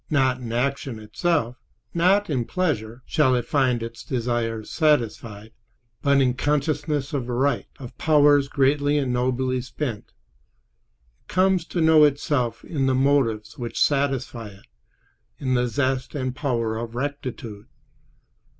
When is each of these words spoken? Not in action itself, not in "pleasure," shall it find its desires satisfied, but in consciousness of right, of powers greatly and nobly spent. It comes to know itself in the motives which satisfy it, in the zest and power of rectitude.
Not 0.09 0.39
in 0.39 0.51
action 0.51 0.97
itself, 0.97 1.57
not 1.93 2.27
in 2.27 2.45
"pleasure," 2.45 3.03
shall 3.05 3.35
it 3.35 3.45
find 3.45 3.83
its 3.83 4.03
desires 4.03 4.71
satisfied, 4.71 5.51
but 6.01 6.19
in 6.19 6.33
consciousness 6.33 7.13
of 7.13 7.27
right, 7.29 7.67
of 7.77 7.95
powers 7.99 8.47
greatly 8.47 8.97
and 8.97 9.13
nobly 9.13 9.61
spent. 9.61 10.05
It 11.21 11.27
comes 11.27 11.65
to 11.65 11.81
know 11.81 12.03
itself 12.03 12.63
in 12.65 12.87
the 12.87 12.95
motives 12.95 13.59
which 13.59 13.79
satisfy 13.79 14.47
it, 14.47 14.65
in 15.37 15.53
the 15.53 15.67
zest 15.67 16.15
and 16.15 16.35
power 16.35 16.77
of 16.79 16.95
rectitude. 16.95 17.67